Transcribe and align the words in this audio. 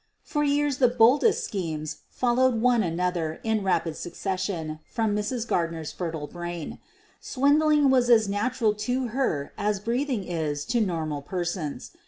For 0.23 0.43
years 0.43 0.77
the 0.77 0.87
boldest 0.87 1.43
schemes 1.43 1.97
followed 2.09 2.55
one 2.59 2.81
an 2.81 2.99
other 2.99 3.39
in 3.43 3.63
rapid 3.63 3.95
succession 3.95 4.79
from 4.89 5.15
Mrs. 5.15 5.47
Gardner's 5.47 5.91
fer 5.91 6.11
tile 6.11 6.25
brain. 6.25 6.79
Swindling 7.19 7.91
was 7.91 8.09
as 8.09 8.27
natural 8.27 8.73
to 8.89 9.09
her 9.09 9.53
as 9.59 9.79
breathing 9.79 10.23
is 10.23 10.65
to 10.73 10.81
normal 10.81 11.21
persons. 11.21 11.91